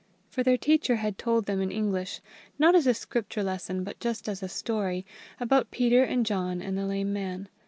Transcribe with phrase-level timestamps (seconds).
[0.31, 2.21] For their teacher had told them in English,
[2.57, 5.05] not as a Scripture lesson, but just as a story,
[5.39, 7.47] about Peter and John and the lame man.